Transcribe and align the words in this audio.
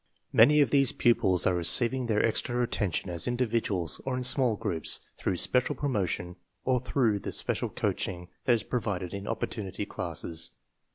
Many 0.33 0.61
of 0.61 0.71
these 0.71 0.91
pupils 0.91 1.45
are 1.45 1.53
receiving 1.53 2.07
their 2.07 2.25
extra 2.25 2.63
attention 2.63 3.11
as 3.11 3.27
individuals 3.27 4.01
or 4.03 4.17
in 4.17 4.23
small 4.23 4.55
groups 4.55 5.01
through 5.19 5.37
special 5.37 5.75
promotion 5.75 6.37
or 6.65 6.79
through 6.79 7.19
the 7.19 7.31
special 7.31 7.69
coaching 7.69 8.27
that 8.45 8.53
is 8.53 8.63
provided 8.63 9.13
in 9.13 9.27
opportunity 9.27 9.85
classes. 9.85 10.53